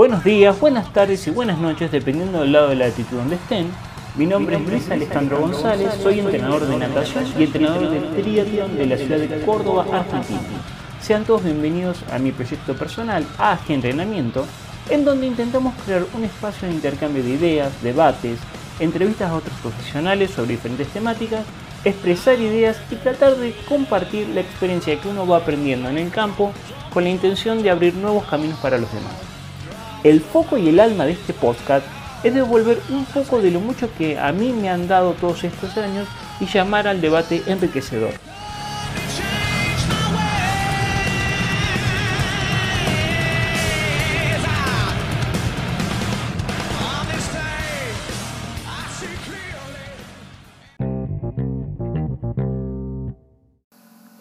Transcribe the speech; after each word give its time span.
Buenos 0.00 0.24
días, 0.24 0.58
buenas 0.58 0.90
tardes 0.94 1.26
y 1.26 1.30
buenas 1.30 1.58
noches, 1.58 1.92
dependiendo 1.92 2.40
del 2.40 2.52
lado 2.52 2.70
de 2.70 2.74
la 2.74 2.86
latitud 2.86 3.18
donde 3.18 3.36
estén. 3.36 3.70
Mi 4.16 4.24
nombre 4.24 4.56
es 4.56 4.66
Luis 4.66 4.90
Alejandro 4.90 5.40
González, 5.40 5.90
soy 6.02 6.20
entrenador 6.20 6.66
de 6.66 6.78
natación 6.78 7.26
y 7.38 7.42
entrenador 7.42 7.90
de 7.90 8.22
triatlón 8.22 8.78
de 8.78 8.86
la 8.86 8.96
ciudad 8.96 9.18
de 9.18 9.44
Córdoba, 9.44 9.84
Argentina. 9.92 10.40
Sean 11.02 11.24
todos 11.24 11.44
bienvenidos 11.44 11.98
a 12.10 12.18
mi 12.18 12.32
proyecto 12.32 12.74
personal, 12.74 13.26
AG 13.36 13.60
Entrenamiento, 13.68 14.46
en 14.88 15.04
donde 15.04 15.26
intentamos 15.26 15.74
crear 15.84 16.06
un 16.14 16.24
espacio 16.24 16.66
de 16.66 16.72
intercambio 16.72 17.22
de 17.22 17.32
ideas, 17.32 17.70
debates, 17.82 18.38
entrevistas 18.78 19.30
a 19.30 19.34
otros 19.34 19.54
profesionales 19.60 20.30
sobre 20.30 20.52
diferentes 20.52 20.88
temáticas, 20.88 21.44
expresar 21.84 22.40
ideas 22.40 22.78
y 22.90 22.94
tratar 22.94 23.36
de 23.36 23.54
compartir 23.68 24.30
la 24.30 24.40
experiencia 24.40 24.98
que 24.98 25.08
uno 25.08 25.26
va 25.26 25.36
aprendiendo 25.36 25.90
en 25.90 25.98
el 25.98 26.10
campo 26.10 26.52
con 26.90 27.04
la 27.04 27.10
intención 27.10 27.62
de 27.62 27.68
abrir 27.68 27.94
nuevos 27.96 28.24
caminos 28.24 28.58
para 28.60 28.78
los 28.78 28.90
demás. 28.94 29.29
El 30.02 30.22
foco 30.22 30.56
y 30.56 30.66
el 30.70 30.80
alma 30.80 31.04
de 31.04 31.12
este 31.12 31.34
podcast 31.34 31.84
es 32.24 32.34
devolver 32.34 32.80
un 32.88 33.04
poco 33.04 33.42
de 33.42 33.50
lo 33.50 33.60
mucho 33.60 33.90
que 33.98 34.18
a 34.18 34.32
mí 34.32 34.50
me 34.50 34.70
han 34.70 34.88
dado 34.88 35.12
todos 35.12 35.44
estos 35.44 35.76
años 35.76 36.08
y 36.40 36.46
llamar 36.46 36.88
al 36.88 37.02
debate 37.02 37.42
enriquecedor. 37.46 38.14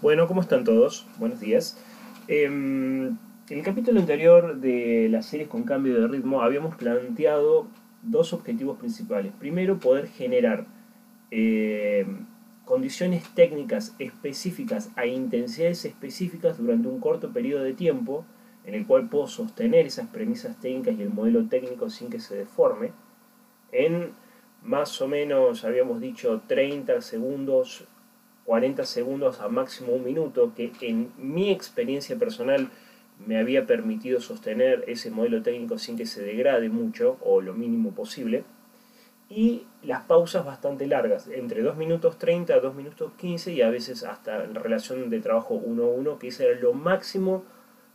Bueno, 0.01 0.27
¿cómo 0.27 0.41
están 0.41 0.65
todos? 0.65 1.05
Buenos 1.19 1.39
días. 1.39 1.77
Em, 2.27 3.17
en 3.49 3.59
el 3.59 3.65
capítulo 3.65 3.99
anterior 3.99 4.57
de 4.57 5.07
las 5.09 5.25
series 5.25 5.49
con 5.49 5.63
cambio 5.63 5.99
de 5.99 6.07
ritmo 6.07 6.41
habíamos 6.41 6.75
planteado 6.75 7.67
dos 8.03 8.31
objetivos 8.33 8.77
principales. 8.77 9.33
Primero, 9.39 9.79
poder 9.79 10.07
generar 10.07 10.67
em, 11.31 12.25
condiciones 12.63 13.23
técnicas 13.33 13.95
específicas 13.97 14.91
a 14.95 15.07
intensidades 15.07 15.83
específicas 15.85 16.57
durante 16.59 16.87
un 16.87 16.99
corto 16.99 17.33
periodo 17.33 17.63
de 17.63 17.73
tiempo 17.73 18.23
en 18.65 18.75
el 18.75 18.85
cual 18.85 19.09
puedo 19.09 19.27
sostener 19.27 19.87
esas 19.87 20.07
premisas 20.09 20.59
técnicas 20.59 20.95
y 20.99 21.01
el 21.01 21.09
modelo 21.09 21.47
técnico 21.47 21.89
sin 21.89 22.09
que 22.09 22.19
se 22.19 22.35
deforme 22.35 22.91
en 23.71 24.11
más 24.61 25.01
o 25.01 25.07
menos, 25.07 25.65
habíamos 25.65 26.01
dicho, 26.01 26.43
30 26.47 27.01
segundos 27.01 27.87
40 28.49 28.83
segundos 28.85 29.41
a 29.41 29.47
máximo 29.47 29.93
un 29.93 30.03
minuto, 30.03 30.53
que 30.55 30.71
en 30.81 31.11
mi 31.17 31.51
experiencia 31.51 32.17
personal 32.17 32.71
me 33.25 33.37
había 33.37 33.65
permitido 33.65 34.21
sostener 34.21 34.83
ese 34.87 35.11
modelo 35.11 35.41
técnico 35.41 35.77
sin 35.77 35.97
que 35.97 36.05
se 36.05 36.23
degrade 36.23 36.69
mucho 36.69 37.17
o 37.21 37.41
lo 37.41 37.53
mínimo 37.53 37.91
posible. 37.91 38.43
Y 39.29 39.67
las 39.83 40.03
pausas 40.03 40.43
bastante 40.45 40.87
largas, 40.87 41.27
entre 41.27 41.61
2 41.61 41.77
minutos 41.77 42.17
30 42.17 42.53
a 42.53 42.59
2 42.59 42.73
minutos 42.73 43.11
15 43.17 43.53
y 43.53 43.61
a 43.61 43.69
veces 43.69 44.03
hasta 44.03 44.43
en 44.43 44.55
relación 44.55 45.09
de 45.09 45.19
trabajo 45.19 45.53
1 45.53 45.83
a 45.83 45.87
1, 45.87 46.19
que 46.19 46.29
ese 46.29 46.49
era 46.49 46.59
lo 46.59 46.73
máximo 46.73 47.43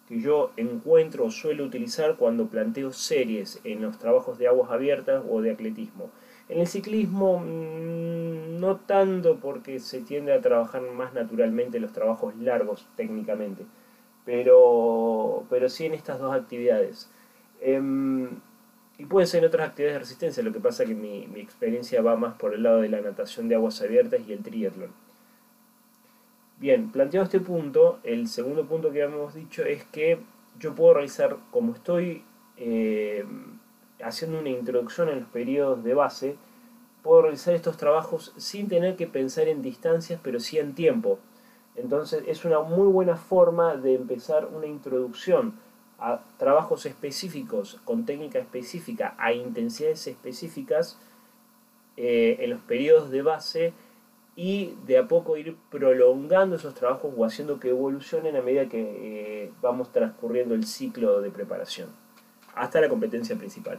que 0.08 0.20
yo 0.20 0.52
encuentro 0.56 1.24
o 1.24 1.30
suelo 1.30 1.64
utilizar 1.64 2.16
cuando 2.16 2.48
planteo 2.48 2.92
series 2.92 3.60
en 3.64 3.82
los 3.82 3.98
trabajos 3.98 4.38
de 4.38 4.46
aguas 4.46 4.70
abiertas 4.70 5.24
o 5.28 5.40
de 5.40 5.50
atletismo. 5.50 6.10
En 6.48 6.60
el 6.60 6.66
ciclismo 6.66 7.38
mm, 7.38 8.60
no 8.60 8.76
tanto 8.76 9.38
porque 9.40 9.80
se 9.80 10.02
tiende 10.02 10.32
a 10.32 10.40
trabajar 10.40 10.82
más 10.82 11.14
naturalmente 11.14 11.80
los 11.80 11.92
trabajos 11.92 12.36
largos 12.36 12.86
técnicamente, 12.96 13.64
pero, 14.24 15.44
pero 15.50 15.68
sí 15.68 15.86
en 15.86 15.94
estas 15.94 16.18
dos 16.18 16.34
actividades. 16.34 17.10
Em, 17.60 18.28
y 18.98 19.06
pueden 19.06 19.26
ser 19.26 19.42
en 19.42 19.48
otras 19.48 19.68
actividades 19.68 19.94
de 19.96 19.98
resistencia, 20.00 20.42
lo 20.42 20.52
que 20.52 20.60
pasa 20.60 20.84
que 20.84 20.94
mi, 20.94 21.26
mi 21.26 21.40
experiencia 21.40 22.00
va 22.02 22.16
más 22.16 22.34
por 22.34 22.54
el 22.54 22.62
lado 22.62 22.80
de 22.80 22.88
la 22.88 23.00
natación 23.00 23.48
de 23.48 23.56
aguas 23.56 23.80
abiertas 23.82 24.20
y 24.26 24.32
el 24.32 24.42
triatlón. 24.42 24.90
Bien, 26.58 26.90
planteado 26.90 27.24
este 27.24 27.40
punto, 27.40 27.98
el 28.04 28.28
segundo 28.28 28.64
punto 28.66 28.92
que 28.92 29.02
habíamos 29.02 29.34
dicho 29.34 29.64
es 29.64 29.84
que 29.84 30.20
yo 30.58 30.74
puedo 30.74 30.94
realizar, 30.94 31.36
como 31.50 31.74
estoy 31.74 32.22
eh, 32.56 33.24
haciendo 34.02 34.38
una 34.38 34.50
introducción 34.50 35.08
en 35.08 35.20
los 35.20 35.28
periodos 35.28 35.82
de 35.82 35.94
base, 35.94 36.36
puedo 37.02 37.22
realizar 37.22 37.54
estos 37.54 37.76
trabajos 37.76 38.32
sin 38.36 38.68
tener 38.68 38.96
que 38.96 39.06
pensar 39.06 39.48
en 39.48 39.62
distancias, 39.62 40.20
pero 40.22 40.40
sí 40.40 40.58
en 40.58 40.74
tiempo. 40.74 41.18
Entonces 41.76 42.24
es 42.26 42.44
una 42.44 42.60
muy 42.60 42.86
buena 42.86 43.16
forma 43.16 43.76
de 43.76 43.94
empezar 43.94 44.46
una 44.46 44.66
introducción 44.66 45.54
a 45.98 46.20
trabajos 46.38 46.86
específicos, 46.86 47.80
con 47.84 48.04
técnica 48.04 48.38
específica, 48.38 49.14
a 49.18 49.32
intensidades 49.32 50.06
específicas 50.06 50.98
eh, 51.96 52.36
en 52.40 52.50
los 52.50 52.60
periodos 52.60 53.10
de 53.10 53.22
base 53.22 53.72
y 54.36 54.74
de 54.86 54.98
a 54.98 55.06
poco 55.06 55.36
ir 55.36 55.56
prolongando 55.70 56.56
esos 56.56 56.74
trabajos 56.74 57.12
o 57.16 57.24
haciendo 57.24 57.60
que 57.60 57.70
evolucionen 57.70 58.36
a 58.36 58.42
medida 58.42 58.68
que 58.68 59.44
eh, 59.44 59.52
vamos 59.62 59.92
transcurriendo 59.92 60.54
el 60.54 60.66
ciclo 60.66 61.20
de 61.20 61.30
preparación 61.30 61.88
hasta 62.54 62.80
la 62.80 62.88
competencia 62.88 63.36
principal. 63.36 63.78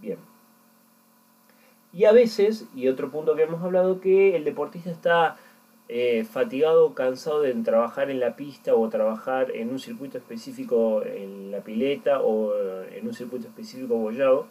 Bien. 0.00 0.18
Y 1.92 2.04
a 2.04 2.12
veces, 2.12 2.66
y 2.74 2.88
otro 2.88 3.10
punto 3.10 3.36
que 3.36 3.42
hemos 3.42 3.62
hablado, 3.62 4.00
que 4.00 4.36
el 4.36 4.44
deportista 4.44 4.90
está 4.90 5.36
eh, 5.88 6.24
fatigado, 6.24 6.94
cansado 6.94 7.42
de 7.42 7.52
trabajar 7.54 8.10
en 8.10 8.20
la 8.20 8.36
pista 8.36 8.74
o 8.74 8.88
trabajar 8.88 9.50
en 9.50 9.70
un 9.70 9.78
circuito 9.78 10.18
específico 10.18 11.02
en 11.04 11.50
la 11.50 11.60
pileta 11.60 12.20
o 12.20 12.54
en 12.90 13.06
un 13.06 13.14
circuito 13.14 13.48
específico 13.48 13.96
bollado. 13.96 14.46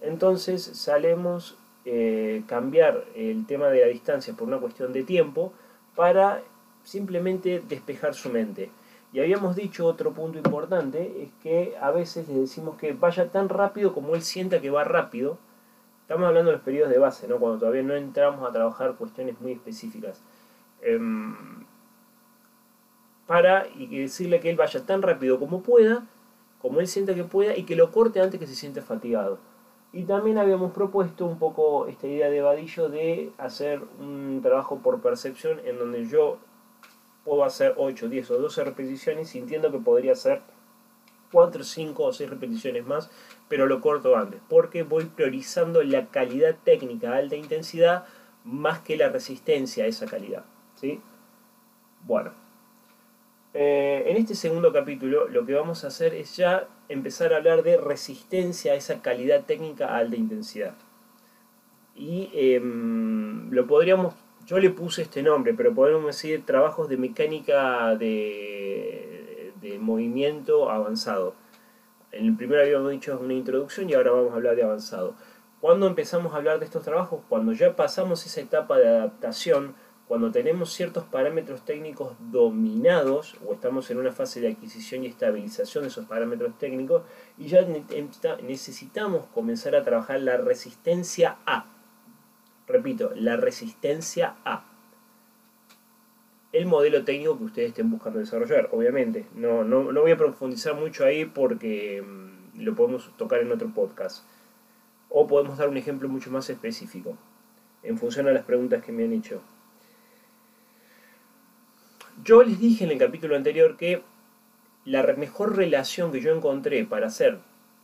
Entonces 0.00 0.62
salemos 0.62 1.56
eh, 1.84 2.42
cambiar 2.46 3.04
el 3.14 3.46
tema 3.46 3.68
de 3.68 3.80
la 3.80 3.86
distancia 3.86 4.34
por 4.34 4.48
una 4.48 4.58
cuestión 4.58 4.92
de 4.92 5.02
tiempo 5.02 5.52
para 5.94 6.42
simplemente 6.84 7.62
despejar 7.66 8.14
su 8.14 8.30
mente. 8.30 8.70
Y 9.12 9.20
habíamos 9.20 9.56
dicho 9.56 9.86
otro 9.86 10.12
punto 10.12 10.38
importante, 10.38 11.22
es 11.22 11.30
que 11.42 11.74
a 11.80 11.90
veces 11.90 12.28
le 12.28 12.34
decimos 12.34 12.76
que 12.76 12.92
vaya 12.92 13.30
tan 13.30 13.48
rápido 13.48 13.92
como 13.92 14.14
él 14.14 14.22
sienta 14.22 14.60
que 14.60 14.70
va 14.70 14.84
rápido. 14.84 15.38
Estamos 16.02 16.28
hablando 16.28 16.50
de 16.50 16.56
los 16.58 16.64
periodos 16.64 16.90
de 16.90 16.98
base, 16.98 17.26
¿no? 17.26 17.38
cuando 17.38 17.58
todavía 17.58 17.82
no 17.82 17.94
entramos 17.94 18.48
a 18.48 18.52
trabajar 18.52 18.94
cuestiones 18.96 19.40
muy 19.40 19.52
específicas. 19.52 20.22
Em, 20.82 21.64
para 23.26 23.68
y 23.76 23.86
decirle 23.86 24.40
que 24.40 24.50
él 24.50 24.56
vaya 24.56 24.84
tan 24.84 25.02
rápido 25.02 25.38
como 25.38 25.62
pueda, 25.62 26.06
como 26.60 26.80
él 26.80 26.88
sienta 26.88 27.14
que 27.14 27.24
pueda, 27.24 27.56
y 27.56 27.62
que 27.64 27.76
lo 27.76 27.92
corte 27.92 28.20
antes 28.20 28.40
que 28.40 28.46
se 28.46 28.54
siente 28.54 28.82
fatigado. 28.82 29.38
Y 29.92 30.04
también 30.04 30.38
habíamos 30.38 30.72
propuesto 30.72 31.26
un 31.26 31.38
poco 31.38 31.86
esta 31.86 32.06
idea 32.06 32.30
de 32.30 32.42
vadillo 32.42 32.88
de 32.88 33.32
hacer 33.38 33.82
un 33.98 34.40
trabajo 34.42 34.80
por 34.80 35.00
percepción 35.00 35.60
en 35.64 35.78
donde 35.78 36.06
yo 36.06 36.38
puedo 37.24 37.44
hacer 37.44 37.74
8, 37.76 38.08
10 38.08 38.30
o 38.32 38.38
12 38.38 38.64
repeticiones 38.64 39.28
sintiendo 39.28 39.70
que 39.70 39.78
podría 39.78 40.12
hacer 40.12 40.42
4, 41.32 41.62
5 41.62 42.02
o 42.02 42.12
6 42.12 42.30
repeticiones 42.30 42.86
más, 42.86 43.10
pero 43.48 43.66
lo 43.66 43.80
corto 43.80 44.16
antes, 44.16 44.40
porque 44.48 44.82
voy 44.82 45.04
priorizando 45.04 45.82
la 45.82 46.06
calidad 46.08 46.56
técnica 46.64 47.14
alta 47.14 47.36
intensidad 47.36 48.06
más 48.44 48.80
que 48.80 48.96
la 48.96 49.08
resistencia 49.08 49.84
a 49.84 49.86
esa 49.86 50.06
calidad. 50.06 50.44
¿Sí? 50.80 51.00
Bueno, 52.06 52.32
eh, 53.52 54.04
en 54.06 54.16
este 54.16 54.34
segundo 54.34 54.72
capítulo 54.72 55.28
lo 55.28 55.44
que 55.44 55.54
vamos 55.54 55.84
a 55.84 55.88
hacer 55.88 56.14
es 56.14 56.36
ya 56.36 56.68
empezar 56.88 57.34
a 57.34 57.36
hablar 57.36 57.62
de 57.62 57.76
resistencia 57.76 58.72
a 58.72 58.76
esa 58.76 59.02
calidad 59.02 59.44
técnica 59.44 59.88
a 59.88 59.98
alta 59.98 60.16
intensidad. 60.16 60.74
Y 61.94 62.30
em, 62.32 63.50
lo 63.50 63.66
podríamos 63.66 64.14
yo 64.46 64.58
le 64.58 64.70
puse 64.70 65.02
este 65.02 65.22
nombre, 65.22 65.54
pero 65.54 65.74
podemos 65.74 66.06
decir 66.06 66.44
trabajos 66.44 66.88
de 66.88 66.96
mecánica 66.96 67.94
de, 67.94 69.52
de 69.60 69.78
movimiento 69.78 70.70
avanzado. 70.70 71.34
En 72.10 72.26
el 72.26 72.36
primero 72.36 72.62
habíamos 72.62 72.90
dicho 72.90 73.16
una 73.22 73.34
introducción 73.34 73.88
y 73.88 73.94
ahora 73.94 74.10
vamos 74.12 74.32
a 74.32 74.36
hablar 74.36 74.56
de 74.56 74.64
avanzado. 74.64 75.14
¿Cuándo 75.60 75.86
empezamos 75.86 76.32
a 76.32 76.38
hablar 76.38 76.58
de 76.58 76.64
estos 76.64 76.82
trabajos? 76.82 77.20
Cuando 77.28 77.52
ya 77.52 77.76
pasamos 77.76 78.26
esa 78.26 78.40
etapa 78.40 78.78
de 78.78 78.88
adaptación, 78.88 79.74
cuando 80.10 80.32
tenemos 80.32 80.72
ciertos 80.72 81.04
parámetros 81.04 81.64
técnicos 81.64 82.16
dominados 82.32 83.36
o 83.46 83.52
estamos 83.54 83.92
en 83.92 83.98
una 83.98 84.10
fase 84.10 84.40
de 84.40 84.48
adquisición 84.48 85.04
y 85.04 85.06
estabilización 85.06 85.84
de 85.84 85.88
esos 85.88 86.06
parámetros 86.06 86.58
técnicos 86.58 87.04
y 87.38 87.46
ya 87.46 87.64
necesitamos 88.42 89.26
comenzar 89.26 89.76
a 89.76 89.84
trabajar 89.84 90.20
la 90.20 90.36
resistencia 90.36 91.36
a 91.46 91.66
Repito, 92.66 93.12
la 93.14 93.36
resistencia 93.36 94.34
a 94.44 94.64
el 96.52 96.66
modelo 96.66 97.04
técnico 97.04 97.38
que 97.38 97.44
ustedes 97.44 97.68
estén 97.68 97.88
buscando 97.88 98.18
desarrollar, 98.18 98.68
obviamente. 98.72 99.28
No, 99.36 99.62
no, 99.62 99.92
voy 99.92 100.10
a 100.10 100.16
profundizar 100.16 100.74
mucho 100.74 101.04
ahí 101.04 101.24
porque 101.24 102.02
mm, 102.02 102.62
lo 102.62 102.74
podemos 102.74 103.16
tocar 103.16 103.42
en 103.42 103.52
otro 103.52 103.72
podcast. 103.72 104.26
O 105.08 105.28
podemos 105.28 105.56
dar 105.56 105.68
un 105.68 105.76
ejemplo 105.76 106.08
mucho 106.08 106.32
más 106.32 106.50
específico, 106.50 107.16
en 107.84 107.96
función 107.96 108.26
a 108.26 108.32
las 108.32 108.42
preguntas 108.42 108.82
que 108.82 108.90
me 108.90 109.04
han 109.04 109.12
hecho. 109.12 109.40
Yo 112.24 112.42
les 112.42 112.58
dije 112.58 112.84
en 112.84 112.90
el 112.90 112.98
capítulo 112.98 113.36
anterior 113.36 113.76
que 113.76 114.02
la 114.84 115.02
mejor 115.14 115.56
relación 115.56 116.12
que 116.12 116.20
yo 116.20 116.34
encontré 116.34 116.84
para 116.84 117.06
hacer 117.06 117.38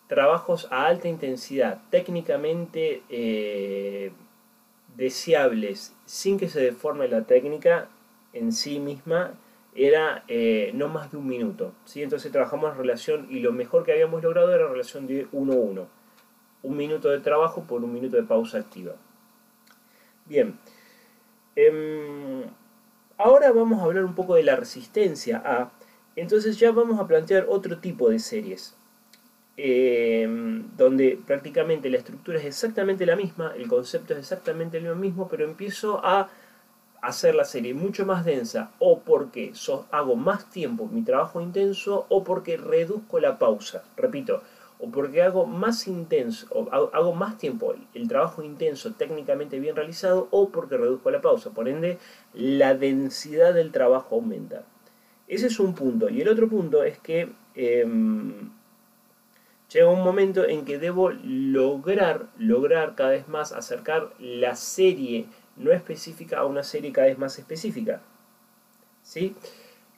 trabajos 0.09 0.69
a 0.71 0.87
alta 0.87 1.09
intensidad, 1.09 1.83
técnicamente 1.91 3.03
eh, 3.09 4.13
deseables, 4.97 5.95
sin 6.05 6.39
que 6.39 6.49
se 6.49 6.61
deforme 6.61 7.09
la 7.09 7.23
técnica 7.23 7.89
en 8.33 8.53
sí 8.53 8.79
misma, 8.79 9.35
era 9.75 10.25
eh, 10.29 10.71
no 10.75 10.89
más 10.89 11.13
de 11.13 11.19
un 11.19 11.27
minuto. 11.27 11.73
¿sí? 11.85 12.03
Entonces 12.03 12.33
trabajamos 12.33 12.73
en 12.73 12.79
relación 12.79 13.27
y 13.31 13.41
lo 13.41 13.53
mejor 13.53 13.85
que 13.85 13.93
habíamos 13.93 14.23
logrado 14.23 14.55
era 14.55 14.69
relación 14.69 15.07
de 15.07 15.29
1-1. 15.31 15.87
Un 16.63 16.77
minuto 16.77 17.09
de 17.11 17.21
trabajo 17.21 17.65
por 17.65 17.85
un 17.85 17.93
minuto 17.93 18.17
de 18.17 18.23
pausa 18.23 18.59
activa. 18.59 18.95
Bien. 20.25 20.59
Em, 21.55 22.43
ahora 23.19 23.53
vamos 23.53 23.81
a 23.81 23.85
hablar 23.85 24.05
un 24.05 24.15
poco 24.15 24.35
de 24.35 24.43
la 24.43 24.57
resistencia 24.57 25.43
a. 25.45 25.71
Entonces 26.17 26.59
ya 26.59 26.73
vamos 26.73 26.99
a 26.99 27.07
plantear 27.07 27.47
otro 27.49 27.79
tipo 27.79 28.09
de 28.09 28.19
series. 28.19 28.77
Em, 29.59 30.77
donde 30.77 31.19
prácticamente 31.27 31.89
la 31.89 31.97
estructura 31.97 32.39
es 32.39 32.45
exactamente 32.45 33.07
la 33.07 33.17
misma, 33.17 33.55
el 33.57 33.69
concepto 33.69 34.13
es 34.13 34.19
exactamente 34.19 34.81
lo 34.83 34.95
mismo, 34.95 35.29
pero 35.29 35.47
empiezo 35.47 36.05
a 36.05 36.29
hacer 37.01 37.35
la 37.35 37.47
serie 37.47 37.73
mucho 37.73 38.05
más 38.05 38.25
densa 38.27 38.73
o 38.79 39.01
porque 39.01 39.53
hago 39.93 40.17
más 40.17 40.51
tiempo 40.51 40.89
mi 40.93 41.03
trabajo 41.03 41.41
intenso 41.41 42.05
o 42.11 42.23
porque 42.23 42.59
reduzco 42.59 43.19
la 43.19 43.39
pausa. 43.39 43.83
Repito, 43.97 44.43
o 44.79 44.91
porque 44.91 45.23
hago 45.23 45.47
más 45.47 45.87
intenso, 45.89 46.69
hago, 46.71 47.15
más 47.15 47.39
tiempo 47.39 47.75
el, 47.95 48.09
trabajo 48.09 48.43
intenso 48.43 48.93
técnicamente 48.93 49.59
bien 49.59 49.75
realizado, 49.75 50.29
o 50.31 50.51
porque 50.51 50.77
reduzco 50.77 51.11
la 51.11 51.21
pausa. 51.21 51.51
Por 51.51 51.69
ende, 51.69 51.99
la 52.35 52.75
densidad 52.75 53.55
del 53.55 53.73
trabajo 53.73 54.17
aumenta. 54.17 54.65
Ese 55.29 55.47
es 55.47 55.59
un 55.59 55.75
punto. 55.75 56.09
Y 56.11 56.21
el 56.21 56.29
otro 56.29 56.49
punto 56.49 56.85
es 56.85 56.99
que 56.99 57.33
em, 57.55 58.51
llega 59.73 59.89
un 59.89 60.05
momento 60.05 60.47
en 60.47 60.65
que 60.65 60.79
debo 60.79 61.11
lograr, 61.11 62.27
lograr 62.39 62.95
cada 62.95 63.11
vez 63.11 63.29
más 63.29 63.53
acercar 63.53 64.13
la 64.19 64.57
serie 64.57 65.27
no 65.57 65.73
específica 65.73 66.41
a 66.41 66.45
una 66.45 66.63
serie 66.63 66.93
cada 66.93 67.07
vez 67.07 67.19
más 67.19 67.39
específica. 67.39 68.03
¿Sí? 69.03 69.35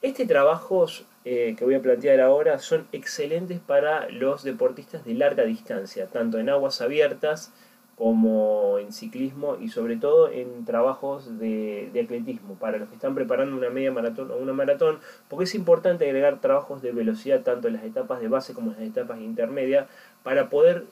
Este 0.01 0.25
trabajo 0.25 0.85
eh, 1.25 1.55
que 1.57 1.65
voy 1.65 1.75
a 1.75 1.81
plantear 1.81 2.21
ahora 2.21 2.59
son 2.59 2.87
excelentes 2.91 3.59
para 3.59 4.09
los 4.09 4.43
deportistas 4.43 5.03
de 5.03 5.13
larga 5.13 5.43
distancia, 5.43 6.07
tanto 6.07 6.39
en 6.39 6.49
aguas 6.49 6.81
abiertas 6.81 7.51
como 7.99 8.79
en 8.79 8.93
ciclismo 8.93 9.57
y 9.59 9.67
sobre 9.67 9.97
todo 9.97 10.31
en 10.31 10.63
trabajos 10.63 11.37
de, 11.37 11.91
atletismo, 12.01 12.55
para 12.55 12.77
los 12.77 12.87
que 12.87 12.95
están 12.95 13.13
preparando 13.13 13.57
una 13.57 13.69
media 13.69 13.91
maratón 13.91 14.31
o 14.31 14.37
una 14.37 14.53
maratón, 14.53 14.99
porque 15.27 15.43
es 15.43 15.53
importante 15.53 16.05
agregar 16.05 16.39
trabajos 16.39 16.81
de 16.81 16.93
velocidad 16.93 17.41
tanto 17.41 17.67
en 17.67 17.73
las 17.73 17.83
etapas 17.83 18.21
de 18.21 18.29
base 18.29 18.53
como 18.53 18.71
en 18.71 18.79
las 18.79 18.87
etapas 18.87 19.19
intermedias 19.19 19.89
para 20.23 20.49
poder 20.49 20.85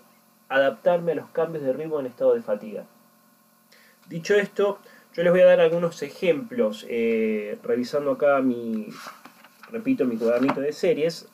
adaptarme 0.49 1.13
a 1.13 1.15
los 1.15 1.29
cambios 1.29 1.63
de 1.63 1.71
ritmo 1.71 2.01
en 2.01 2.07
estado 2.07 2.33
de 2.33 2.41
fatiga. 2.41 2.83
Dicho 4.09 4.35
esto, 4.35 4.79
yo 5.13 5.23
les 5.23 5.31
voy 5.31 5.41
a 5.41 5.45
dar 5.45 5.61
algunos 5.61 6.01
ejemplos, 6.01 6.85
eh, 6.89 7.57
revisando 7.63 8.11
acá 8.11 8.41
mi, 8.41 8.87
repito, 9.71 10.05
mi 10.05 10.17
cuadernito 10.17 10.61
de 10.61 10.71
series, 10.71 11.27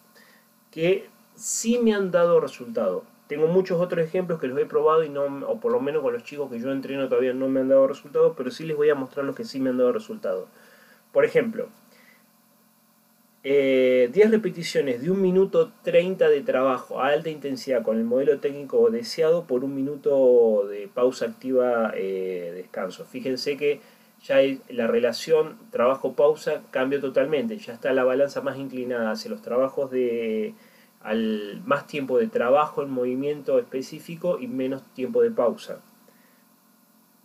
que 0.72 1.08
sí 1.36 1.80
me 1.80 1.94
han 1.94 2.12
dado 2.12 2.40
resultado. 2.40 3.04
Tengo 3.28 3.48
muchos 3.48 3.80
otros 3.80 4.06
ejemplos 4.06 4.40
que 4.40 4.48
los 4.48 4.60
he 4.60 4.66
probado 4.66 5.04
y 5.04 5.10
no, 5.10 5.24
o 5.48 5.60
por 5.60 5.72
lo 5.72 5.80
menos 5.80 6.02
con 6.02 6.14
los 6.14 6.24
chicos 6.24 6.52
que 6.52 6.60
yo 6.60 6.72
entreno 6.72 7.08
todavía 7.08 7.34
no 7.34 7.48
me 7.48 7.62
han 7.62 7.70
dado 7.70 7.88
resultados, 7.88 8.34
pero 8.36 8.52
sí 8.52 8.66
les 8.66 8.76
voy 8.76 8.90
a 8.90 8.96
mostrar 8.96 9.26
los 9.26 9.36
que 9.36 9.46
sí 9.46 9.60
me 9.60 9.70
han 9.70 9.78
dado 9.78 9.92
resultados. 9.92 10.48
Por 11.12 11.26
ejemplo, 11.26 11.70
10 13.44 13.54
eh, 13.54 14.28
repeticiones 14.30 15.02
de 15.02 15.12
1 15.12 15.20
minuto 15.20 15.72
30 15.84 16.30
de 16.30 16.42
trabajo 16.42 17.02
a 17.02 17.08
alta 17.08 17.30
intensidad 17.30 17.84
con 17.84 17.98
el 17.98 18.06
modelo 18.06 18.40
técnico 18.40 18.90
deseado 18.90 19.46
por 19.46 19.66
un 19.66 19.76
minuto 19.76 20.66
de 20.70 20.88
pausa 20.88 21.26
activa 21.26 21.92
eh, 21.96 22.52
descanso. 22.56 23.06
Fíjense 23.06 23.58
que 23.58 23.82
ya 24.24 24.38
la 24.70 24.88
relación 24.88 25.58
trabajo-pausa 25.70 26.64
cambia 26.72 27.02
totalmente, 27.02 27.58
ya 27.58 27.74
está 27.74 27.92
la 27.94 28.06
balanza 28.06 28.42
más 28.42 28.58
inclinada 28.58 29.12
hacia 29.12 29.30
los 29.30 29.42
trabajos 29.42 29.92
de 29.92 30.56
al 31.02 31.62
más 31.66 31.86
tiempo 31.86 32.18
de 32.18 32.28
trabajo 32.28 32.82
en 32.82 32.90
movimiento 32.90 33.60
específico 33.60 34.40
y 34.40 34.48
menos 34.48 34.82
tiempo 34.94 35.22
de 35.22 35.32
pausa. 35.32 35.82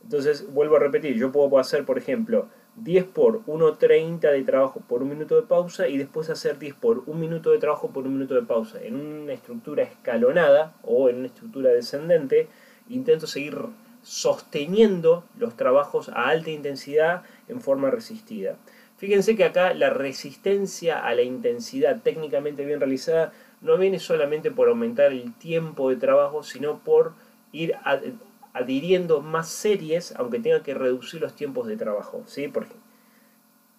Entonces, 0.02 0.52
vuelvo 0.52 0.76
a 0.76 0.80
repetir, 0.80 1.16
yo 1.16 1.30
puedo 1.30 1.58
hacer, 1.58 1.84
por 1.84 1.96
ejemplo, 1.96 2.48
10 2.76 3.04
por 3.04 3.44
1.30 3.44 4.20
de 4.32 4.42
trabajo 4.42 4.80
por 4.88 5.02
un 5.02 5.10
minuto 5.10 5.36
de 5.36 5.42
pausa 5.42 5.86
y 5.86 5.96
después 5.96 6.28
hacer 6.30 6.58
10 6.58 6.74
por 6.74 7.04
un 7.06 7.20
minuto 7.20 7.50
de 7.50 7.58
trabajo 7.58 7.90
por 7.90 8.06
un 8.06 8.14
minuto 8.14 8.34
de 8.34 8.42
pausa. 8.42 8.82
En 8.82 8.96
una 8.96 9.32
estructura 9.32 9.84
escalonada 9.84 10.74
o 10.82 11.08
en 11.08 11.18
una 11.18 11.26
estructura 11.26 11.70
descendente, 11.70 12.48
intento 12.88 13.28
seguir 13.28 13.58
sosteniendo 14.02 15.24
los 15.38 15.56
trabajos 15.56 16.08
a 16.08 16.28
alta 16.28 16.50
intensidad 16.50 17.22
en 17.48 17.60
forma 17.60 17.90
resistida. 17.90 18.56
Fíjense 18.96 19.36
que 19.36 19.44
acá 19.44 19.74
la 19.74 19.90
resistencia 19.90 20.98
a 20.98 21.14
la 21.14 21.22
intensidad 21.22 22.02
técnicamente 22.02 22.64
bien 22.64 22.80
realizada 22.80 23.32
no 23.60 23.76
viene 23.78 23.98
solamente 23.98 24.50
por 24.50 24.68
aumentar 24.68 25.12
el 25.12 25.34
tiempo 25.34 25.90
de 25.90 25.96
trabajo, 25.96 26.42
sino 26.42 26.80
por 26.80 27.14
ir 27.52 27.76
adhiriendo 28.52 29.20
más 29.20 29.48
series, 29.48 30.14
aunque 30.16 30.40
tenga 30.40 30.62
que 30.62 30.74
reducir 30.74 31.20
los 31.20 31.34
tiempos 31.34 31.66
de 31.66 31.76
trabajo. 31.76 32.22
¿sí? 32.26 32.48
Por 32.48 32.66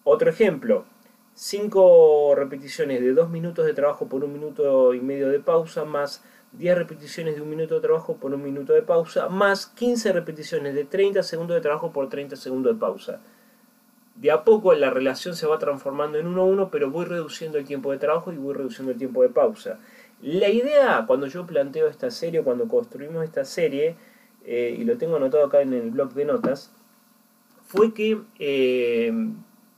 otro 0.04 0.30
ejemplo, 0.30 0.84
5 1.34 2.34
repeticiones 2.34 3.00
de 3.00 3.12
2 3.12 3.30
minutos 3.30 3.66
de 3.66 3.74
trabajo 3.74 4.08
por 4.08 4.24
un 4.24 4.32
minuto 4.32 4.94
y 4.94 5.00
medio 5.00 5.28
de 5.28 5.40
pausa, 5.40 5.84
más 5.84 6.24
10 6.52 6.76
repeticiones 6.76 7.36
de 7.36 7.42
un 7.42 7.50
minuto 7.50 7.76
de 7.76 7.80
trabajo 7.80 8.16
por 8.16 8.34
un 8.34 8.42
minuto 8.42 8.72
de 8.72 8.82
pausa, 8.82 9.28
más 9.28 9.66
15 9.66 10.12
repeticiones 10.12 10.74
de 10.74 10.84
30 10.84 11.22
segundos 11.22 11.54
de 11.54 11.60
trabajo 11.60 11.92
por 11.92 12.08
30 12.08 12.36
segundos 12.36 12.74
de 12.74 12.80
pausa. 12.80 13.20
De 14.16 14.30
a 14.30 14.44
poco 14.44 14.74
la 14.74 14.90
relación 14.90 15.36
se 15.36 15.46
va 15.46 15.58
transformando 15.58 16.18
en 16.18 16.26
uno 16.26 16.42
a 16.42 16.44
uno, 16.44 16.70
pero 16.70 16.90
voy 16.90 17.06
reduciendo 17.06 17.58
el 17.58 17.64
tiempo 17.64 17.92
de 17.92 17.98
trabajo 17.98 18.32
y 18.32 18.36
voy 18.36 18.54
reduciendo 18.54 18.92
el 18.92 18.98
tiempo 18.98 19.22
de 19.22 19.28
pausa. 19.28 19.78
La 20.20 20.48
idea, 20.48 21.04
cuando 21.06 21.26
yo 21.26 21.46
planteo 21.46 21.86
esta 21.86 22.10
serie, 22.10 22.42
cuando 22.42 22.68
construimos 22.68 23.24
esta 23.24 23.44
serie, 23.44 23.96
eh, 24.44 24.76
y 24.78 24.84
lo 24.84 24.98
tengo 24.98 25.16
anotado 25.16 25.46
acá 25.46 25.62
en 25.62 25.72
el 25.72 25.90
blog 25.90 26.12
de 26.12 26.24
notas, 26.24 26.72
fue 27.64 27.94
que 27.94 28.20
eh, 28.38 29.12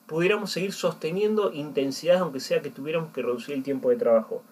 pudiéramos 0.07 0.51
seguir 0.51 0.73
sosteniendo 0.73 1.53
intensidades, 1.53 2.23
aunque 2.23 2.41
sea 2.41 2.63
que 2.63 2.71
tuviéramos 2.71 3.13
que 3.13 3.23
reducir 3.23 3.55
el 3.55 3.63
tiempo 3.63 3.91
de 3.91 3.97
trabajo. 3.97 4.43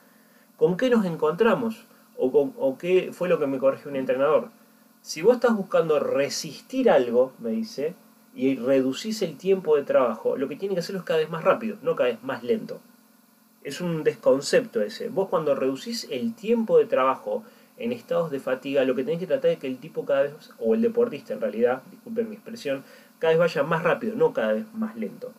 ¿Con 0.56 0.76
qué 0.76 0.90
nos 0.90 1.04
encontramos? 1.06 1.86
O, 2.20 2.78
qué 2.78 3.10
fue 3.12 3.28
lo 3.28 3.38
que 3.38 3.46
me 3.46 3.58
corrigió 3.58 3.90
un 3.90 3.96
entrenador. 3.96 4.50
Si 5.00 5.22
vos 5.22 5.36
estás 5.36 5.56
buscando 5.56 5.98
resistir 5.98 6.90
algo, 6.90 7.32
me 7.38 7.50
dice, 7.50 7.94
y 8.34 8.56
reducís 8.56 9.22
el 9.22 9.36
tiempo 9.36 9.76
de 9.76 9.82
trabajo, 9.82 10.36
lo 10.36 10.48
que 10.48 10.56
tiene 10.56 10.74
que 10.74 10.80
hacerlo 10.80 11.00
es 11.00 11.06
cada 11.06 11.20
vez 11.20 11.30
más 11.30 11.42
rápido, 11.42 11.78
no 11.82 11.96
cada 11.96 12.10
vez 12.10 12.22
más 12.22 12.42
lento. 12.42 12.80
Es 13.64 13.80
un 13.80 14.04
desconcepto 14.04 14.82
ese. 14.82 15.08
Vos 15.08 15.28
cuando 15.28 15.54
reducís 15.54 16.06
el 16.10 16.34
tiempo 16.34 16.78
de 16.78 16.86
trabajo 16.86 17.42
en 17.76 17.92
estados 17.92 18.30
de 18.30 18.40
fatiga, 18.40 18.84
lo 18.84 18.94
que 18.94 19.04
tenés 19.04 19.20
que 19.20 19.26
tratar 19.26 19.52
es 19.52 19.58
que 19.58 19.66
el 19.66 19.78
tipo 19.78 20.04
cada 20.04 20.22
vez, 20.22 20.52
o 20.58 20.74
el 20.74 20.82
deportista 20.82 21.32
en 21.32 21.40
realidad, 21.40 21.82
disculpen 21.90 22.28
mi 22.28 22.36
expresión, 22.36 22.84
cada 23.18 23.32
vez 23.32 23.38
vaya 23.38 23.62
más 23.62 23.82
rápido, 23.82 24.16
no 24.16 24.32
cada 24.32 24.52
vez 24.52 24.66
más 24.74 24.96
lento. 24.96 25.32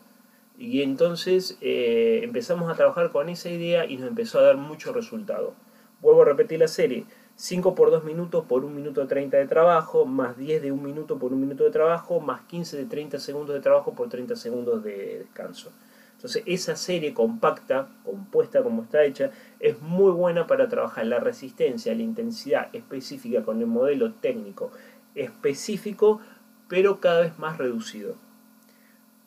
Y 0.57 0.81
entonces 0.81 1.57
eh, 1.61 2.21
empezamos 2.23 2.71
a 2.71 2.75
trabajar 2.75 3.11
con 3.11 3.29
esa 3.29 3.49
idea 3.49 3.85
y 3.85 3.97
nos 3.97 4.07
empezó 4.07 4.39
a 4.39 4.43
dar 4.43 4.57
mucho 4.57 4.93
resultado. 4.93 5.53
Vuelvo 6.01 6.23
a 6.23 6.25
repetir 6.25 6.59
la 6.59 6.67
serie. 6.67 7.05
5 7.35 7.75
por 7.75 7.91
2 7.91 8.03
minutos 8.03 8.45
por 8.45 8.65
1 8.65 8.75
minuto 8.75 9.07
30 9.07 9.37
de 9.37 9.47
trabajo, 9.47 10.05
más 10.05 10.37
10 10.37 10.61
de 10.61 10.71
1 10.71 10.81
minuto 10.81 11.17
por 11.17 11.31
1 11.31 11.39
minuto 11.39 11.63
de 11.63 11.71
trabajo, 11.71 12.19
más 12.19 12.41
15 12.41 12.77
de 12.77 12.85
30 12.85 13.19
segundos 13.19 13.55
de 13.55 13.61
trabajo 13.61 13.93
por 13.93 14.09
30 14.09 14.35
segundos 14.35 14.83
de 14.83 15.19
descanso. 15.19 15.71
Entonces 16.15 16.43
esa 16.45 16.75
serie 16.75 17.15
compacta, 17.15 17.89
compuesta 18.05 18.61
como 18.61 18.83
está 18.83 19.03
hecha, 19.03 19.31
es 19.59 19.81
muy 19.81 20.11
buena 20.11 20.45
para 20.45 20.69
trabajar 20.69 21.07
la 21.07 21.19
resistencia, 21.19 21.95
la 21.95 22.03
intensidad 22.03 22.69
específica 22.73 23.43
con 23.43 23.59
el 23.59 23.65
modelo 23.65 24.13
técnico 24.13 24.71
específico, 25.15 26.21
pero 26.67 26.99
cada 26.99 27.21
vez 27.21 27.39
más 27.39 27.57
reducido. 27.57 28.15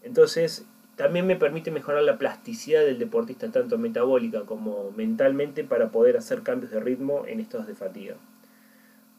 Entonces 0.02 0.66
también 0.96 1.26
me 1.26 1.36
permite 1.36 1.70
mejorar 1.70 2.02
la 2.02 2.18
plasticidad 2.18 2.82
del 2.82 2.98
deportista, 2.98 3.50
tanto 3.50 3.78
metabólica 3.78 4.42
como 4.42 4.92
mentalmente, 4.96 5.64
para 5.64 5.90
poder 5.90 6.16
hacer 6.16 6.42
cambios 6.42 6.70
de 6.70 6.80
ritmo 6.80 7.24
en 7.26 7.40
estados 7.40 7.66
de 7.66 7.74
fatiga. 7.74 8.14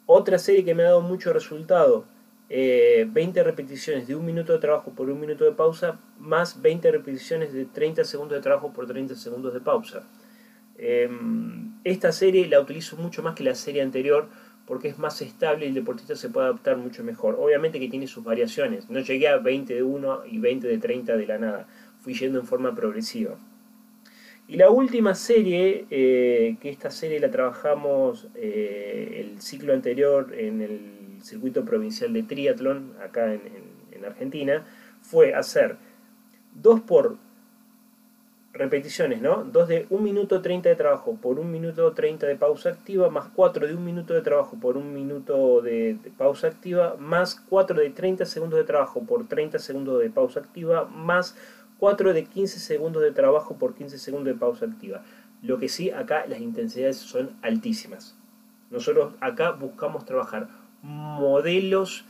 Otra 0.06 0.38
serie 0.38 0.64
que 0.64 0.76
me 0.76 0.84
ha 0.84 0.88
dado 0.88 1.02
mucho 1.02 1.34
resultado, 1.34 2.06
20 2.50 3.40
eh, 3.40 3.44
repeticiones 3.44 4.08
de 4.08 4.16
un 4.16 4.26
minuto 4.26 4.54
de 4.54 4.60
trabajo 4.60 4.92
por 4.92 5.10
un 5.10 5.20
minuto 5.20 5.46
de 5.46 5.52
pausa, 5.52 6.00
más 6.20 6.62
20 6.62 6.92
repeticiones 6.92 7.54
de 7.54 7.66
30 7.66 8.04
segundos 8.04 8.38
de 8.38 8.42
trabajo 8.42 8.72
por 8.72 8.86
30 8.86 9.16
segundos 9.16 9.54
de 9.54 9.62
pausa. 9.62 10.04
Em, 10.78 11.74
esta 11.84 12.12
serie 12.12 12.48
la 12.48 12.60
utilizo 12.60 12.98
mucho 12.98 13.24
más 13.24 13.34
que 13.34 13.44
la 13.44 13.56
serie 13.56 13.82
anterior 13.82 14.28
porque 14.66 14.88
es 14.88 14.98
más 14.98 15.22
estable 15.22 15.66
y 15.66 15.70
el 15.70 15.76
deportista 15.76 16.16
se 16.16 16.30
puede 16.30 16.48
adaptar 16.48 16.78
mucho 16.78 17.04
mejor. 17.04 17.36
Obviamente 17.40 17.80
que 17.80 17.88
tiene 17.88 18.08
sus 18.08 18.24
variaciones. 18.24 18.90
No 18.90 19.00
llegué 19.00 19.28
a 19.28 19.38
20 19.38 19.76
de 19.76 19.84
1 19.84 20.26
y 20.26 20.40
20 20.40 20.68
de 20.68 20.78
30 20.78 21.18
de 21.18 21.28
la 21.28 21.38
nada. 21.38 21.68
Fui 22.02 22.14
yendo 22.14 22.40
en 22.40 22.46
forma 22.46 22.74
progresiva. 22.74 23.38
Y 24.48 24.58
la 24.58 24.70
última 24.70 25.16
serie, 25.16 25.86
eh, 25.90 26.58
que 26.62 26.70
esta 26.70 26.92
serie 26.92 27.20
la 27.20 27.32
trabajamos 27.32 28.28
eh, 28.36 29.26
el 29.26 29.42
ciclo 29.42 29.74
anterior 29.74 30.34
en 30.38 30.62
el 30.62 31.22
circuito 31.22 31.66
provincial 31.66 32.14
de 32.14 32.24
triatlón, 32.24 32.94
acá 33.04 33.34
en, 33.34 33.42
en 33.92 34.06
Argentina, 34.06 34.66
fue 35.02 35.34
hacer 35.34 35.78
dos 36.54 36.82
por 36.82 37.18
repeticiones, 38.56 39.22
¿no? 39.22 39.44
2 39.44 39.68
de 39.68 39.86
1 39.90 40.02
minuto 40.02 40.42
30 40.42 40.70
de 40.70 40.76
trabajo 40.76 41.18
por 41.22 41.40
1 41.40 41.50
minuto 41.50 41.92
30 41.92 42.26
de 42.26 42.36
pausa 42.38 42.70
activa, 42.70 43.10
más 43.10 43.28
4 43.36 43.68
de 43.68 43.74
1 43.74 43.82
minuto 43.84 44.14
de 44.14 44.22
trabajo 44.22 44.58
por 44.58 44.78
1 44.78 44.92
minuto 44.92 45.62
de, 45.62 45.98
pausa 46.18 46.48
activa, 46.48 46.96
más 46.98 47.36
4 47.36 47.78
de 47.78 47.90
30 47.90 48.26
segundos 48.26 48.58
de 48.58 48.64
trabajo 48.64 49.04
por 49.04 49.28
30 49.28 49.60
segundos 49.60 50.00
de 50.00 50.10
pausa 50.10 50.40
activa, 50.40 50.86
más 50.86 51.36
4 51.80 52.14
de 52.14 52.24
15 52.24 52.60
segundos 52.60 53.04
de 53.04 53.12
trabajo 53.12 53.56
por 53.58 53.76
15 53.76 54.00
segundos 54.00 54.34
de 54.34 54.40
pausa 54.40 54.66
activa. 54.66 55.04
Lo 55.42 55.60
que 55.60 55.68
sí, 55.68 55.92
acá 55.92 56.26
las 56.26 56.40
intensidades 56.40 56.96
son 56.96 57.32
altísimas. 57.42 58.16
Nosotros 58.72 59.14
acá 59.20 59.52
buscamos 59.52 60.06
trabajar 60.06 60.48
modelos 60.82 62.06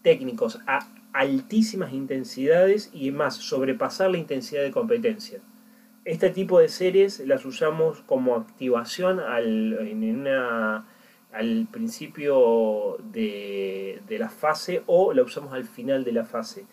técnicos 0.00 0.58
a 0.66 0.86
altísimas 1.12 1.92
intensidades 1.92 2.88
y 2.94 3.10
más 3.10 3.36
sobrepasar 3.36 4.10
la 4.10 4.18
intensidad 4.18 4.62
de 4.62 4.70
competencia. 4.70 5.40
Este 6.06 6.30
tipo 6.30 6.60
de 6.60 6.68
series 6.68 7.18
las 7.26 7.44
usamos 7.44 8.00
como 8.02 8.36
activación 8.36 9.18
al, 9.18 9.76
principio 11.72 12.96
de, 13.12 14.00
la 14.08 14.28
fase 14.28 14.84
o 14.86 15.12
la 15.12 15.24
usamos 15.24 15.52
al 15.52 15.64
final 15.64 16.04
de 16.04 16.12
la 16.12 16.24
fase. 16.24 16.64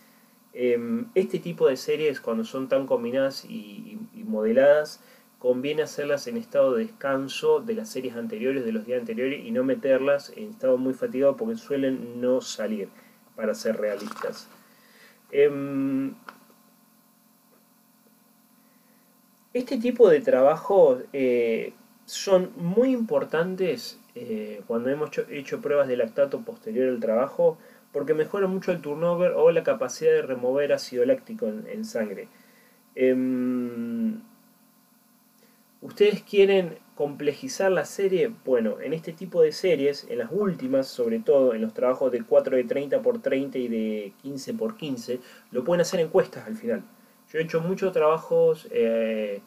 Em, 0.53 1.07
este 1.15 1.39
tipo 1.39 1.67
de 1.67 1.77
series, 1.77 2.21
cuando 2.21 2.43
son 2.43 2.69
tan 2.69 2.85
combinadas 2.85 3.43
y, 3.45 3.97
modeladas, 4.13 5.01
conviene 5.39 5.81
hacerlas 5.81 6.27
en 6.27 6.37
estado 6.37 6.75
de 6.75 6.85
descanso 6.85 7.59
de 7.59 7.73
las 7.73 7.89
series 7.89 8.15
anteriores, 8.15 8.63
de 8.63 8.71
los 8.71 8.85
días 8.85 8.99
anteriores, 8.99 9.43
y 9.43 9.49
no 9.49 9.63
meterlas 9.63 10.31
en 10.37 10.51
estado 10.51 10.77
muy 10.77 10.93
fatigado 10.93 11.37
porque 11.37 11.55
suelen 11.55 12.21
no 12.21 12.39
salir, 12.39 12.89
para 13.35 13.55
ser 13.55 13.77
realistas. 13.77 14.47
Em, 15.31 16.13
Este 19.53 19.77
tipo 19.77 20.09
de 20.09 20.19
trabajos 20.19 21.03
eh, 21.13 21.73
son 22.05 22.51
muy 22.57 22.91
importantes 22.91 23.99
eh, 24.15 24.61
cuando 24.65 24.89
hemos 24.89 25.11
hecho, 25.29 25.61
pruebas 25.61 25.87
de 25.87 25.97
lactato 25.97 26.41
posterior 26.41 26.89
al 26.89 26.99
trabajo 26.99 27.57
porque 27.91 28.15
mejora 28.15 28.47
mucho 28.47 28.71
el 28.71 28.81
turnover 28.81 29.33
o 29.33 29.51
la 29.51 29.63
capacidad 29.63 30.11
de 30.11 30.23
remover 30.23 30.73
ácido 30.73 31.05
láctico 31.05 31.47
en, 31.47 31.85
sangre. 31.85 32.27
Em, 32.95 34.21
¿Ustedes 35.81 36.23
quieren 36.23 36.79
complejizar 36.95 37.71
la 37.71 37.85
serie? 37.85 38.31
Bueno, 38.45 38.79
en 38.81 38.93
este 38.93 39.13
tipo 39.13 39.43
de 39.43 39.51
series, 39.51 40.07
en 40.09 40.17
las 40.19 40.31
últimas, 40.31 40.87
sobre 40.87 41.19
todo 41.19 41.53
en 41.53 41.61
los 41.61 41.73
trabajos 41.73 42.11
de 42.11 42.23
4 42.23 42.57
de 42.57 42.63
30 42.63 43.01
por 43.03 43.21
30 43.21 43.57
y 43.59 43.67
de 43.67 44.13
15 44.23 44.53
por 44.55 44.77
15, 44.77 45.19
lo 45.51 45.63
pueden 45.63 45.81
hacer 45.81 45.99
encuestas 45.99 46.47
al 46.47 46.55
final. 46.55 46.83
Yo 47.33 47.39
he 47.39 47.43
hecho 47.43 47.61
muchos 47.61 47.91
trabajos 47.93 48.67
eh, 48.69 49.41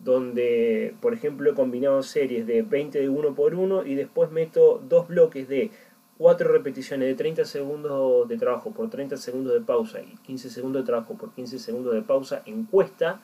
donde, 0.00 0.94
por 1.02 1.12
ejemplo, 1.12 1.50
he 1.50 1.54
combinado 1.54 2.02
series 2.02 2.46
de 2.46 2.62
20 2.62 2.98
de 2.98 3.10
1 3.10 3.34
por 3.34 3.54
1 3.54 3.84
y 3.84 3.94
después 3.94 4.30
meto 4.30 4.82
dos 4.88 5.08
bloques 5.08 5.46
de 5.46 5.70
4 6.16 6.50
repeticiones 6.50 7.08
de 7.08 7.14
30 7.14 7.44
segundos 7.44 8.26
de 8.26 8.38
trabajo 8.38 8.70
por 8.70 8.88
30 8.88 9.18
segundos 9.18 9.52
de 9.52 9.60
pausa 9.60 10.00
y 10.00 10.16
15 10.24 10.48
segundos 10.48 10.82
de 10.82 10.86
trabajo 10.86 11.14
por 11.18 11.32
15 11.32 11.58
segundos 11.58 11.92
de 11.92 12.00
pausa 12.00 12.42
encuesta 12.46 13.20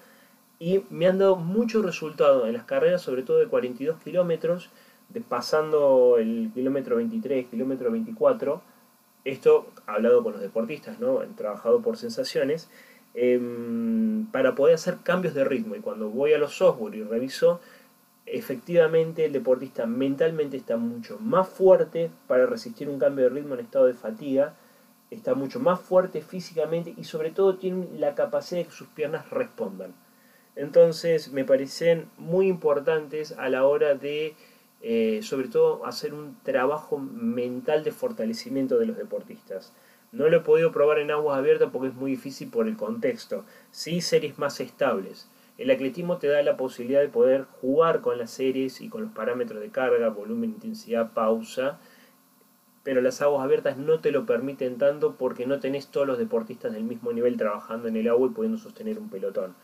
y 0.58 0.84
me 0.90 1.06
han 1.06 1.18
dado 1.18 1.36
muchos 1.36 1.82
resultados 1.82 2.46
en 2.46 2.52
las 2.52 2.64
carreras, 2.64 3.00
sobre 3.00 3.22
todo 3.22 3.38
de 3.38 3.46
42 3.46 3.98
kilómetros, 4.02 4.68
pasando 5.26 6.18
el 6.18 6.50
kilómetro 6.52 6.96
23, 6.96 7.46
kilómetro 7.46 7.90
24. 7.90 8.60
Esto 9.24 9.68
hablado 9.86 10.22
con 10.22 10.34
los 10.34 10.42
deportistas, 10.42 11.00
¿no? 11.00 11.22
He 11.22 11.26
trabajado 11.28 11.80
por 11.80 11.96
sensaciones 11.96 12.68
Em, 13.14 14.26
para 14.32 14.54
poder 14.54 14.74
hacer 14.74 14.98
cambios 15.02 15.34
de 15.34 15.44
ritmo. 15.44 15.76
Y 15.76 15.80
cuando 15.80 16.08
voy 16.08 16.32
a 16.32 16.38
los 16.38 16.56
software 16.56 16.94
y 16.94 17.02
reviso, 17.02 17.60
efectivamente 18.24 19.24
el 19.26 19.32
deportista 19.32 19.86
mentalmente 19.86 20.56
está 20.56 20.76
mucho 20.78 21.18
más 21.18 21.48
fuerte 21.48 22.10
para 22.26 22.46
resistir 22.46 22.88
un 22.88 22.98
cambio 22.98 23.24
de 23.24 23.30
ritmo 23.30 23.54
en 23.54 23.60
estado 23.60 23.86
de 23.86 23.94
fatiga, 23.94 24.54
está 25.10 25.34
mucho 25.34 25.60
más 25.60 25.80
fuerte 25.80 26.22
físicamente 26.22 26.94
y 26.96 27.04
sobre 27.04 27.30
todo 27.30 27.56
tiene 27.56 27.86
la 27.98 28.14
capacidad 28.14 28.60
de 28.60 28.66
que 28.66 28.72
sus 28.72 28.88
piernas 28.88 29.28
respondan. 29.30 29.94
Entonces 30.56 31.32
me 31.32 31.44
parecen 31.44 32.08
muy 32.16 32.46
importantes 32.48 33.32
a 33.32 33.50
la 33.50 33.66
hora 33.66 33.94
de, 33.94 34.36
eh, 34.80 35.20
sobre 35.22 35.48
todo, 35.48 35.84
hacer 35.84 36.14
un 36.14 36.36
trabajo 36.42 36.98
mental 36.98 37.84
de 37.84 37.92
fortalecimiento 37.92 38.78
de 38.78 38.86
los 38.86 38.96
deportistas. 38.96 39.72
No 40.12 40.28
lo 40.28 40.36
he 40.36 40.40
podido 40.40 40.72
probar 40.72 40.98
en 40.98 41.10
aguas 41.10 41.38
abiertas 41.38 41.70
porque 41.72 41.88
es 41.88 41.94
muy 41.94 42.10
difícil 42.10 42.50
por 42.50 42.68
el 42.68 42.76
contexto. 42.76 43.46
Sí, 43.70 44.02
series 44.02 44.38
más 44.38 44.60
estables. 44.60 45.26
El 45.56 45.70
atletismo 45.70 46.18
te 46.18 46.26
da 46.26 46.42
la 46.42 46.58
posibilidad 46.58 47.00
de 47.00 47.08
poder 47.08 47.44
jugar 47.44 48.02
con 48.02 48.18
las 48.18 48.30
series 48.30 48.82
y 48.82 48.90
con 48.90 49.02
los 49.02 49.12
parámetros 49.12 49.62
de 49.62 49.70
carga, 49.70 50.10
volumen, 50.10 50.50
intensidad, 50.50 51.12
pausa, 51.12 51.78
pero 52.82 53.00
las 53.00 53.22
aguas 53.22 53.42
abiertas 53.42 53.78
no 53.78 54.00
te 54.00 54.12
lo 54.12 54.26
permiten 54.26 54.76
tanto 54.76 55.14
porque 55.16 55.46
no 55.46 55.60
tenés 55.60 55.88
todos 55.88 56.06
los 56.06 56.18
deportistas 56.18 56.74
del 56.74 56.84
mismo 56.84 57.12
nivel 57.12 57.38
trabajando 57.38 57.88
en 57.88 57.96
el 57.96 58.08
agua 58.08 58.28
y 58.28 58.34
pudiendo 58.34 58.58
sostener 58.58 58.98
un 58.98 59.08
pelotón. 59.08 59.54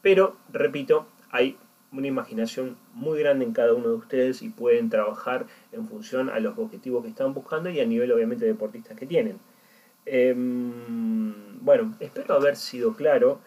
Pero, 0.00 0.36
repito, 0.50 1.06
hay 1.30 1.58
una 1.92 2.06
imaginación 2.06 2.78
muy 2.94 3.18
grande 3.18 3.44
en 3.44 3.52
cada 3.52 3.74
uno 3.74 3.88
de 3.88 3.96
ustedes 3.96 4.40
y 4.40 4.48
pueden 4.48 4.88
trabajar 4.88 5.46
en 5.72 5.86
función 5.86 6.30
a 6.30 6.40
los 6.40 6.56
objetivos 6.56 7.02
que 7.02 7.10
están 7.10 7.34
buscando 7.34 7.68
y 7.68 7.80
a 7.80 7.86
nivel 7.86 8.12
obviamente 8.12 8.46
de 8.46 8.52
deportistas 8.52 8.96
que 8.96 9.06
tienen. 9.06 9.38
Em, 10.12 11.60
bueno, 11.60 11.94
espero 12.00 12.34
haber 12.34 12.56
sido 12.56 12.94
claro 12.94 13.38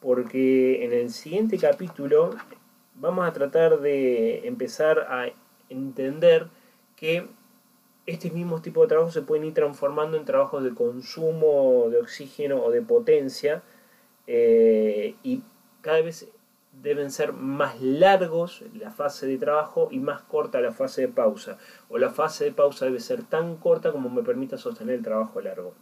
porque 0.00 0.84
en 0.84 0.92
el 0.92 1.10
siguiente 1.10 1.58
capítulo 1.58 2.30
vamos 2.96 3.24
a 3.24 3.32
tratar 3.32 3.78
de 3.78 4.48
empezar 4.48 5.06
a 5.08 5.28
entender 5.68 6.48
que 6.96 7.28
este 8.06 8.32
mismo 8.32 8.60
tipo 8.60 8.82
de 8.82 8.88
trabajo 8.88 9.12
se 9.12 9.22
pueden 9.22 9.44
ir 9.44 9.54
transformando 9.54 10.16
en 10.16 10.24
trabajos 10.24 10.64
de 10.64 10.74
consumo 10.74 11.86
de 11.88 11.98
oxígeno 11.98 12.64
o 12.64 12.72
de 12.72 12.82
potencia 12.82 13.62
eh, 14.26 15.14
y 15.22 15.44
cada 15.82 16.00
vez 16.00 16.28
deben 16.72 17.12
ser 17.12 17.32
más 17.32 17.80
largos 17.80 18.64
la 18.74 18.90
fase 18.90 19.28
de 19.28 19.38
trabajo 19.38 19.86
y 19.92 20.00
más 20.00 20.22
corta 20.22 20.60
la 20.60 20.72
fase 20.72 21.02
de 21.02 21.08
pausa 21.08 21.58
o 21.88 21.96
la 21.96 22.10
fase 22.10 22.46
de 22.46 22.52
pausa 22.52 22.86
debe 22.86 22.98
ser 22.98 23.22
tan 23.22 23.56
corta 23.56 23.92
como 23.92 24.10
me 24.10 24.24
permita 24.24 24.58
sostener 24.58 24.96
el 24.96 25.04
trabajo 25.04 25.40
largo. 25.40 25.74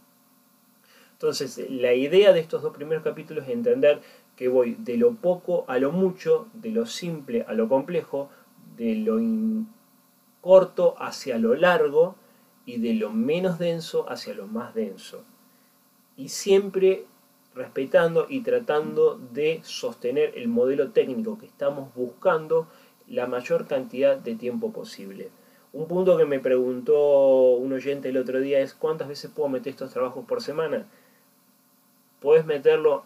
Entonces, 1.17 1.59
la 1.71 1.95
idea 1.95 2.35
de 2.35 2.41
estos 2.41 2.61
dos 2.61 2.75
primeros 2.75 3.03
capítulos 3.03 3.45
es 3.45 3.51
entender 3.51 4.03
que 4.37 4.49
voy 4.49 4.77
de 4.79 4.99
lo 4.99 5.15
poco 5.15 5.65
a 5.67 5.79
lo 5.79 5.91
mucho, 5.91 6.47
de 6.53 6.71
lo 6.71 6.85
simple 6.85 7.47
a 7.49 7.55
lo 7.55 7.71
complejo, 7.71 8.29
de 8.77 8.97
lo 8.97 9.19
corto 10.43 10.95
hacia 10.99 11.39
lo 11.39 11.55
largo 11.55 12.17
y 12.67 12.77
de 12.79 12.93
lo 12.93 13.11
menos 13.11 13.59
denso 13.59 14.11
hacia 14.11 14.35
lo 14.35 14.47
más 14.47 14.75
denso. 14.75 15.25
Y 16.19 16.29
siempre 16.29 17.07
respetando 17.55 18.27
y 18.29 18.43
tratando 18.43 19.19
de 19.33 19.61
sostener 19.65 20.35
el 20.37 20.49
modelo 20.49 20.91
técnico 20.91 21.39
que 21.39 21.47
estamos 21.47 21.95
buscando 21.95 22.69
la 23.09 23.27
mayor 23.27 23.67
cantidad 23.67 24.19
de 24.19 24.35
tiempo 24.35 24.71
posible. 24.71 25.31
Un 25.73 25.89
punto 25.89 26.19
que 26.19 26.27
me 26.27 26.41
preguntó 26.41 27.55
un 27.55 27.73
oyente 27.73 28.11
el 28.11 28.19
otro 28.19 28.41
día 28.41 28.61
es 28.61 28.75
¿cuántas 28.75 29.09
veces 29.09 29.31
puedo 29.35 29.49
meter 29.49 29.71
estos 29.71 29.93
trabajos 29.93 30.27
por 30.27 30.43
semana? 30.43 30.87
Puedes 32.21 32.47
meterlo, 32.47 33.05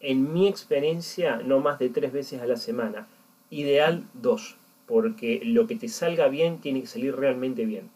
en 0.00 0.32
mi 0.32 0.48
experiencia, 0.48 1.36
no 1.38 1.60
más 1.60 1.78
de 1.78 1.88
tres 1.88 2.12
veces 2.12 2.40
a 2.40 2.46
la 2.46 2.56
semana. 2.56 3.08
Ideal 3.50 4.04
dos, 4.14 4.56
porque 4.86 5.40
lo 5.44 5.66
que 5.66 5.76
te 5.76 5.88
salga 5.88 6.28
bien 6.28 6.60
tiene 6.60 6.80
que 6.80 6.86
salir 6.86 7.16
realmente 7.16 7.64
bien. 7.64 7.90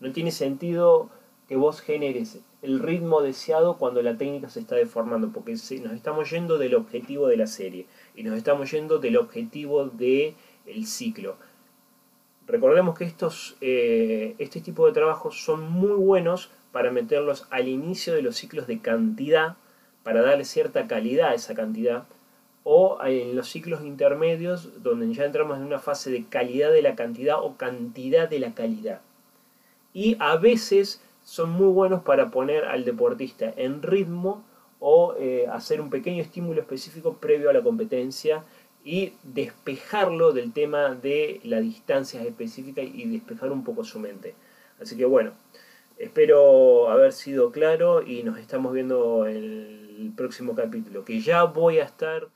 No 0.00 0.12
tiene 0.12 0.30
sentido 0.30 1.08
que 1.48 1.56
vos 1.56 1.80
generes 1.80 2.40
el 2.62 2.80
ritmo 2.80 3.22
deseado 3.22 3.78
cuando 3.78 4.02
la 4.02 4.16
técnica 4.16 4.48
se 4.48 4.60
está 4.60 4.74
deformando, 4.74 5.30
porque 5.32 5.52
nos 5.52 5.92
estamos 5.92 6.30
yendo 6.30 6.58
del 6.58 6.74
objetivo 6.74 7.28
de 7.28 7.36
la 7.36 7.46
serie 7.46 7.86
y 8.16 8.24
nos 8.24 8.36
estamos 8.36 8.70
yendo 8.70 8.98
del 8.98 9.16
objetivo 9.16 9.86
del 9.86 10.34
el 10.66 10.86
ciclo. 10.86 11.36
Recordemos 12.46 12.96
que 12.98 13.04
estos, 13.04 13.56
eh, 13.60 14.34
este 14.38 14.60
tipo 14.60 14.86
de 14.86 14.92
trabajos 14.92 15.44
son 15.44 15.70
muy 15.70 15.96
buenos 15.96 16.50
para 16.72 16.90
meterlos 16.90 17.46
al 17.50 17.68
inicio 17.68 18.14
de 18.14 18.22
los 18.22 18.36
ciclos 18.36 18.66
de 18.66 18.80
cantidad, 18.80 19.56
para 20.02 20.22
darle 20.22 20.44
cierta 20.44 20.86
calidad 20.86 21.30
a 21.30 21.34
esa 21.34 21.54
cantidad, 21.54 22.04
o 22.64 22.98
en 23.04 23.36
los 23.36 23.48
ciclos 23.48 23.84
intermedios, 23.84 24.82
donde 24.82 25.12
ya 25.14 25.24
entramos 25.24 25.56
en 25.58 25.64
una 25.64 25.78
fase 25.78 26.10
de 26.10 26.24
calidad 26.24 26.72
de 26.72 26.82
la 26.82 26.96
cantidad 26.96 27.40
o 27.40 27.56
cantidad 27.56 28.28
de 28.28 28.40
la 28.40 28.54
calidad. 28.54 29.00
Y 29.92 30.16
a 30.18 30.36
veces 30.36 31.00
son 31.22 31.50
muy 31.50 31.68
buenos 31.68 32.02
para 32.02 32.30
poner 32.30 32.64
al 32.64 32.84
deportista 32.84 33.52
en 33.56 33.82
ritmo 33.82 34.44
o 34.78 35.14
eh, 35.18 35.46
hacer 35.50 35.80
un 35.80 35.90
pequeño 35.90 36.22
estímulo 36.22 36.60
específico 36.60 37.14
previo 37.18 37.50
a 37.50 37.52
la 37.52 37.62
competencia 37.62 38.44
y 38.84 39.14
despejarlo 39.24 40.32
del 40.32 40.52
tema 40.52 40.94
de 40.94 41.40
la 41.44 41.60
distancia 41.60 42.22
específica 42.22 42.82
y 42.82 43.04
despejar 43.08 43.50
un 43.50 43.64
poco 43.64 43.84
su 43.84 43.98
mente. 43.98 44.34
Así 44.80 44.96
que 44.96 45.04
bueno, 45.04 45.32
espero 45.98 46.88
haber 46.90 47.12
sido 47.12 47.50
claro 47.52 48.02
y 48.02 48.22
nos 48.22 48.38
estamos 48.38 48.72
viendo 48.72 49.26
en 49.26 49.36
el 49.36 50.12
próximo 50.16 50.54
capítulo, 50.54 51.04
que 51.04 51.20
ya 51.20 51.44
voy 51.44 51.78
a 51.78 51.84
estar, 51.84 52.28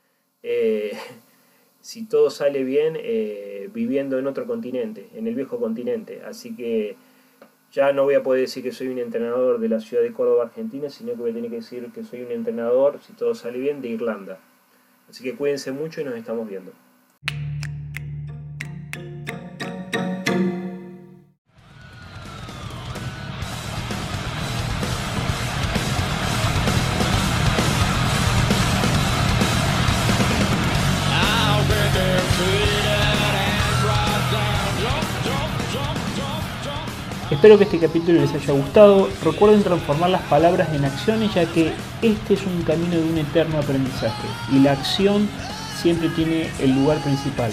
eh, 0.43 0.97
si 1.81 2.05
todo 2.05 2.29
sale 2.29 2.63
bien, 2.63 2.97
eh, 2.97 3.69
viviendo 3.73 4.19
en 4.19 4.27
otro 4.27 4.45
continente, 4.45 5.09
en 5.15 5.27
el 5.27 5.35
viejo 5.35 5.59
continente. 5.59 6.21
Así 6.23 6.55
que 6.55 6.95
ya 7.71 7.93
no 7.93 8.03
voy 8.03 8.15
a 8.15 8.23
poder 8.23 8.41
decir 8.41 8.63
que 8.63 8.71
soy 8.71 8.89
un 8.89 8.99
entrenador 8.99 9.59
de 9.59 9.69
la 9.69 9.79
ciudad 9.79 10.03
de 10.03 10.11
Córdoba, 10.11 10.43
Argentina, 10.43 10.89
sino 10.89 11.11
que 11.13 11.21
voy 11.21 11.31
a 11.31 11.33
tener 11.33 11.49
que 11.49 11.57
decir 11.57 11.91
que 11.93 12.03
soy 12.03 12.21
un 12.23 12.31
entrenador, 12.31 12.99
si 13.01 13.13
todo 13.13 13.33
sale 13.33 13.59
bien, 13.59 13.81
de 13.81 13.89
Irlanda. 13.89 14.39
Así 15.09 15.23
que 15.23 15.35
cuídense 15.35 15.71
mucho 15.71 16.01
y 16.01 16.03
nos 16.03 16.15
estamos 16.15 16.47
viendo. 16.47 16.71
Espero 37.41 37.57
que 37.57 37.63
este 37.63 37.79
capítulo 37.79 38.21
les 38.21 38.31
haya 38.35 38.53
gustado. 38.53 39.09
Recuerden 39.23 39.63
transformar 39.63 40.11
las 40.11 40.21
palabras 40.21 40.71
en 40.75 40.85
acciones 40.85 41.33
ya 41.33 41.43
que 41.47 41.73
este 42.03 42.35
es 42.35 42.45
un 42.45 42.61
camino 42.61 42.97
de 42.97 43.01
un 43.01 43.17
eterno 43.17 43.57
aprendizaje 43.57 44.27
y 44.51 44.59
la 44.59 44.73
acción 44.73 45.27
siempre 45.81 46.09
tiene 46.09 46.51
el 46.59 46.75
lugar 46.75 46.99
principal. 46.99 47.51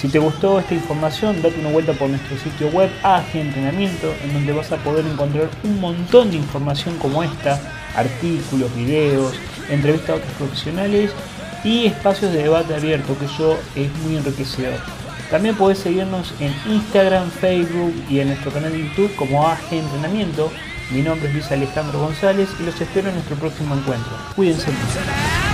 Si 0.00 0.08
te 0.08 0.18
gustó 0.18 0.58
esta 0.58 0.74
información, 0.74 1.40
date 1.42 1.60
una 1.60 1.70
vuelta 1.70 1.92
por 1.92 2.10
nuestro 2.10 2.36
sitio 2.38 2.70
web 2.70 2.90
AG 3.04 3.36
Entrenamiento, 3.36 4.12
en 4.24 4.32
donde 4.32 4.52
vas 4.52 4.72
a 4.72 4.78
poder 4.78 5.06
encontrar 5.06 5.48
un 5.62 5.80
montón 5.80 6.32
de 6.32 6.36
información 6.36 6.98
como 6.98 7.22
esta, 7.22 7.60
artículos, 7.94 8.74
videos, 8.74 9.34
entrevistas 9.70 10.10
a 10.10 10.14
otros 10.14 10.32
profesionales 10.38 11.12
y 11.62 11.86
espacios 11.86 12.32
de 12.32 12.42
debate 12.42 12.74
abierto, 12.74 13.16
que 13.16 13.26
eso 13.26 13.56
es 13.76 13.96
muy 13.98 14.16
enriquecedor. 14.16 14.99
También 15.30 15.54
podés 15.54 15.78
seguirnos 15.78 16.34
en 16.40 16.52
Instagram, 16.66 17.30
Facebook 17.30 17.94
y 18.08 18.18
en 18.18 18.28
nuestro 18.28 18.50
canal 18.50 18.72
de 18.72 18.80
YouTube 18.80 19.14
como 19.14 19.46
AG 19.46 19.60
Entrenamiento. 19.70 20.50
Mi 20.90 21.02
nombre 21.02 21.28
es 21.28 21.34
Luis 21.34 21.52
Alejandro 21.52 22.00
González 22.00 22.48
y 22.58 22.64
los 22.64 22.80
espero 22.80 23.08
en 23.08 23.14
nuestro 23.14 23.36
próximo 23.36 23.76
encuentro. 23.76 24.10
Cuídense 24.34 24.70
mucho. 24.72 25.49